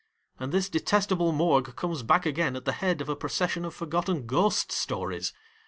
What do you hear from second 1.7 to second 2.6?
comes back again